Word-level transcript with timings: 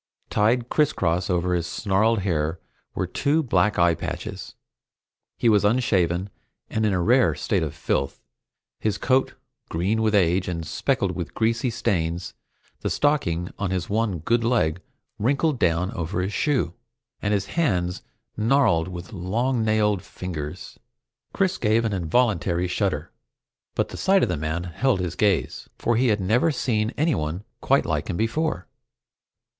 Tied 0.31 0.67
crisscross 0.67 1.29
over 1.29 1.53
his 1.53 1.67
snarled 1.67 2.21
hair 2.21 2.59
were 2.95 3.05
two 3.05 3.43
black 3.43 3.77
eye 3.77 3.93
patches. 3.93 4.55
He 5.37 5.47
was 5.47 5.63
unshaven 5.63 6.31
and 6.71 6.87
in 6.87 6.91
a 6.91 6.99
rare 6.99 7.35
state 7.35 7.61
of 7.61 7.75
filth, 7.75 8.19
his 8.79 8.97
coat 8.97 9.35
green 9.69 10.01
with 10.01 10.15
age 10.15 10.47
and 10.47 10.65
speckled 10.65 11.11
with 11.11 11.35
greasy 11.35 11.69
stains, 11.69 12.33
the 12.79 12.89
stocking 12.89 13.51
on 13.59 13.69
his 13.69 13.91
one 13.91 14.17
good 14.17 14.43
leg 14.43 14.81
wrinkling 15.19 15.57
down 15.57 15.91
into 15.91 16.17
his 16.17 16.33
shoe, 16.33 16.73
and 17.21 17.31
his 17.31 17.45
hands 17.45 18.01
gnarled 18.35 18.87
with 18.87 19.13
long 19.13 19.63
nailed 19.63 20.01
fingers. 20.01 20.79
Chris 21.31 21.59
gave 21.59 21.85
an 21.85 21.93
involuntary 21.93 22.67
shudder, 22.67 23.11
but 23.75 23.89
the 23.89 23.97
sight 23.97 24.23
of 24.23 24.29
the 24.29 24.35
man 24.35 24.63
held 24.63 24.99
his 24.99 25.13
gaze, 25.15 25.69
for 25.77 25.95
he 25.95 26.07
had 26.07 26.19
never 26.19 26.49
seen 26.49 26.89
anyone 26.97 27.43
quite 27.61 27.85
like 27.85 28.09
him 28.09 28.17
before. 28.17 28.67